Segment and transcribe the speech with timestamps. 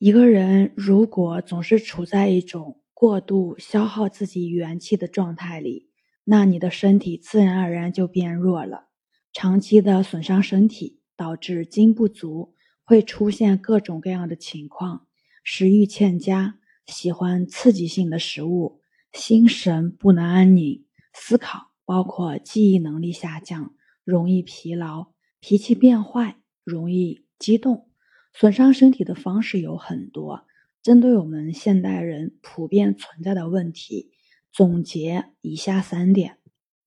[0.00, 5.90] 一个人如果总是处在一种过度消耗自己元气的状态里，
[6.24, 8.86] 那你的身体自然而然就变弱了。
[9.34, 15.06] 长期的损伤身体，导致精不足，会出现各种各样的情况：
[15.44, 18.80] 食欲欠佳，喜欢刺激性的食物，
[19.12, 25.08] 心神不能安宁，思考包括记忆能力下降，容易疲劳，
[25.40, 27.89] 脾气变坏，容易激动。
[28.32, 30.46] 损伤身体的方式有很多，
[30.82, 34.10] 针对我们现代人普遍存在的问题，
[34.52, 36.38] 总结以下三点：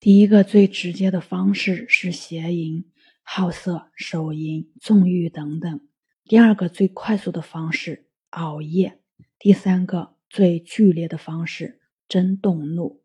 [0.00, 2.84] 第一个最直接的方式是邪淫、
[3.22, 5.78] 好色、手淫、纵欲等等；
[6.24, 8.98] 第二个最快速的方式熬夜；
[9.38, 13.02] 第三个最剧烈的方式真动怒。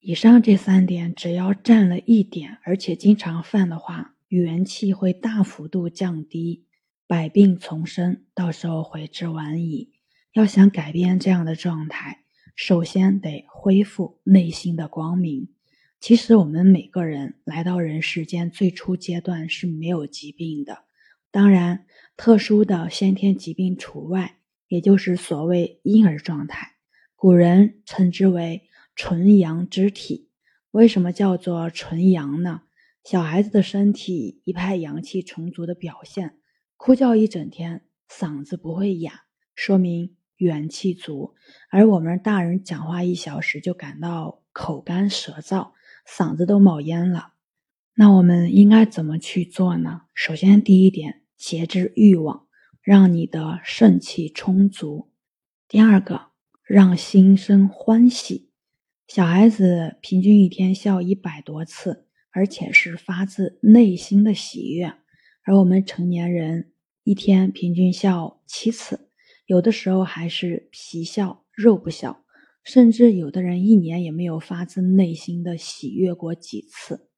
[0.00, 6.66] 以上这三点，只要占了一点，而且经常犯的话，元气会大幅度降低。
[7.12, 9.92] 百病丛生，到时候悔之晚矣。
[10.32, 12.24] 要想改变这样的状态，
[12.56, 15.50] 首先得恢复内心的光明。
[16.00, 20.84] 其实我们每个人来到人世间最初阶段是没有疾病的，
[21.30, 21.84] 当然
[22.16, 24.38] 特殊的先天疾病除外，
[24.68, 26.76] 也就是所谓婴儿状态。
[27.14, 30.30] 古人称之为纯阳之体。
[30.70, 32.62] 为什么叫做纯阳呢？
[33.04, 36.38] 小孩子的身体一派阳气充足的表现。
[36.84, 39.22] 哭叫一整天，嗓子不会哑，
[39.54, 41.32] 说明元气足；
[41.70, 45.70] 而我们大人讲话一小时就感到口干舌燥，
[46.04, 47.34] 嗓子都冒烟了。
[47.94, 50.00] 那我们应该怎么去做呢？
[50.12, 52.48] 首先，第一点，节制欲望，
[52.82, 55.08] 让你的肾气充足；
[55.68, 56.30] 第二个，
[56.64, 58.50] 让心生欢喜。
[59.06, 64.92] 小孩子平均一天笑一百多次，而且是发自内心的喜悦，
[65.44, 66.70] 而我们成年人。
[67.04, 69.08] 一天平均笑七次，
[69.46, 72.24] 有的时候还是皮笑肉不笑，
[72.62, 77.08] 甚至有的人一年也没有发自内心的喜悦过几次。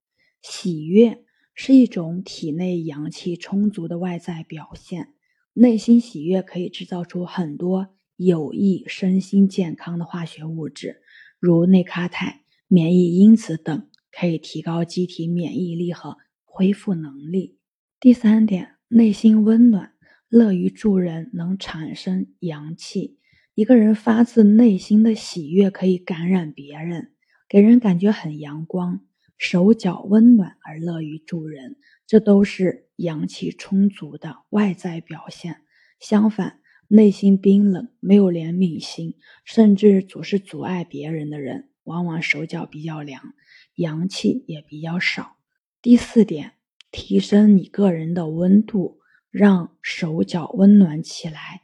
[0.41, 1.23] 喜悦
[1.55, 5.12] 是一种体内阳气充足的外在表现，
[5.53, 11.03] 内心喜悦可以制造出很多有益身心健康的化学物质，
[11.39, 17.59] 如内咖肽、免疫因子等，可以提高机体免疫力和恢复能力。
[18.00, 18.74] 第三点。
[18.97, 19.93] 内心温暖，
[20.28, 23.19] 乐于助人，能产生阳气。
[23.56, 27.10] 一个人发自内心的喜悦，可以感染别人，
[27.49, 29.00] 给人感觉很阳光。
[29.37, 31.75] 手脚温暖而乐于助人，
[32.06, 35.62] 这都是阳气充足的外在表现。
[35.99, 43.34] 相反，内心冰冷、没有怜悯心，甚至总是阻碍别人的人，往往手脚比较凉，
[43.75, 45.38] 阳气也比较少。
[45.82, 46.53] 第四点。
[46.94, 51.62] 提升你个人的温度，让手脚温暖起来。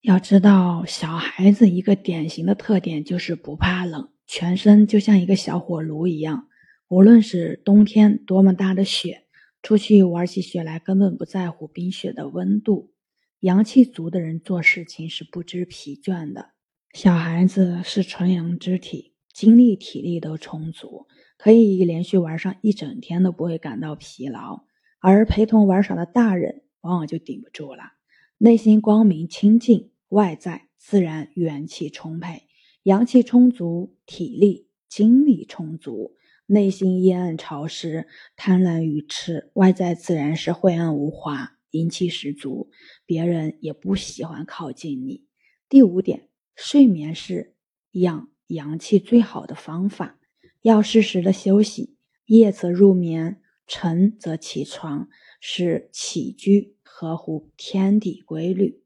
[0.00, 6.48] 要知道，小孩子一个典型的特点就是不怕冷，全身就像一个小火炉一样。
[6.88, 9.22] 无论是冬天多么大的雪，
[9.62, 12.92] 出去玩起雪来根本不在乎冰雪的温度。
[13.38, 16.50] 阳气足的人做事情是不知疲倦的。
[16.92, 21.06] 小孩子是纯阳之体，精力体力都充足。
[21.42, 24.64] 可以连续玩上一整天都不会感到疲劳，
[24.98, 27.94] 而陪同玩耍的大人往往就顶不住了。
[28.36, 32.42] 内心光明清净，外在自然元气充沛，
[32.82, 36.14] 阳气充足，体力精力充足。
[36.44, 38.06] 内心阴暗潮湿，
[38.36, 42.70] 贪婪愚痴，外在自然是晦暗无华，阴气十足，
[43.06, 45.24] 别人也不喜欢靠近你。
[45.70, 47.54] 第五点，睡眠是
[47.92, 50.18] 养阳气最好的方法。
[50.62, 55.08] 要适时的休息，夜则入眠，晨则起床，
[55.40, 58.82] 是起居合乎天地规律。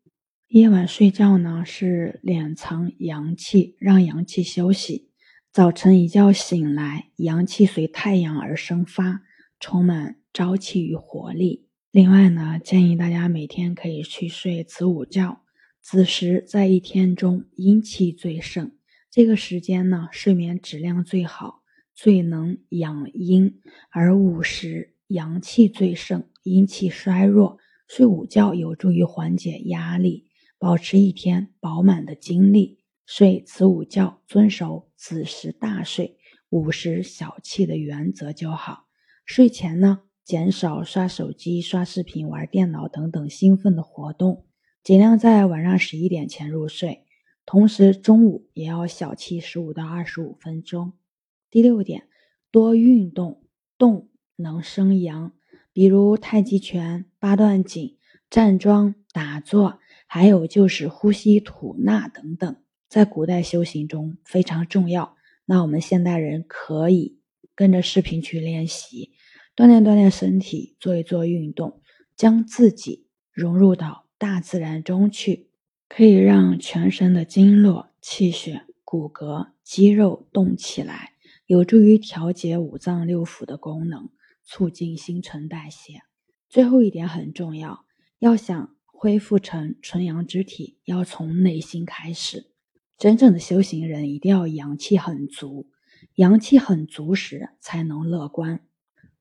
[0.46, 5.10] 夜晚睡觉呢，是敛藏阳气，让阳气休息。
[5.50, 9.22] 早晨一觉醒来，阳气随太阳而生发，
[9.58, 11.66] 充满朝气与活力。
[11.90, 15.42] 另外呢，建议大家每天可以去睡子午觉，
[15.80, 18.76] 子时在一天中阴气最盛，
[19.10, 21.63] 这个时间呢，睡眠质量最好。
[21.94, 23.60] 最能养阴，
[23.90, 30.26] 而午时阳气最盛，阴气衰弱，睡午觉有助于缓解压力，
[30.58, 32.80] 保持一天饱满的精力。
[33.06, 36.16] 睡子午觉，遵守子时大睡，
[36.48, 38.86] 午时小憩的原则就好。
[39.24, 44.46] 睡前呢，减少刷手机、刷视频、玩电脑等等兴奋的活动，
[44.82, 47.04] 尽量在晚上十一点前入睡。
[47.46, 50.94] 同时，中午也要小憩十五到二十五分钟。
[51.54, 52.08] 第六点，
[52.50, 53.44] 多运动，
[53.78, 55.30] 动能生阳，
[55.72, 57.96] 比如太极拳、八段锦、
[58.28, 59.78] 站桩、打坐，
[60.08, 62.56] 还有就是呼吸吐纳等等，
[62.88, 65.14] 在古代修行中非常重要。
[65.44, 67.20] 那我们现代人可以
[67.54, 69.12] 跟着视频去练习，
[69.54, 71.80] 锻炼锻炼身体，做一做运动，
[72.16, 75.50] 将自己融入到大自然中去，
[75.88, 81.12] 可以让全身的经络、气血、骨骼、肌肉动起来，
[81.46, 84.08] 有助于调节五脏六腑的功能，
[84.42, 86.00] 促进新陈代谢。
[86.48, 87.84] 最后一点很重要，
[88.18, 92.50] 要想恢复成纯阳之体，要从内心开始。
[92.96, 95.68] 真正的修行人一定要阳气很足，
[96.14, 98.64] 阳气很足时才能乐观。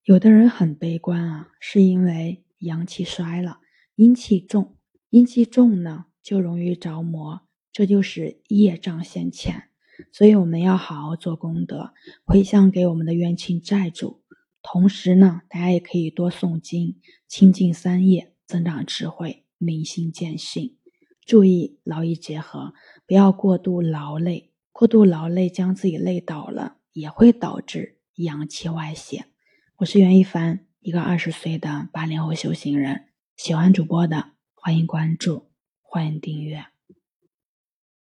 [0.05, 3.59] 有的人很悲观啊，是因为阳气衰了，
[3.95, 4.77] 阴气重，
[5.09, 7.41] 阴气重呢就容易着魔，
[7.73, 9.71] 这就是业障现前。
[10.11, 11.93] 所以我们要好好做功德，
[12.23, 14.21] 回向给我们的冤亲债主。
[14.61, 20.77] 同时呢，大家也可以多诵经，清净三业，增长智慧，明心见性。
[21.25, 22.73] 注意劳逸结合，
[23.05, 24.51] 不要过度劳累。
[24.71, 29.25] 过度劳累将自己累倒了，也会导致阳气外泄。
[29.77, 33.05] 我是袁一凡，一个二十岁的八零后修行人。
[33.37, 35.49] 喜欢主播的，欢迎关注，
[35.81, 36.72] 欢迎订阅。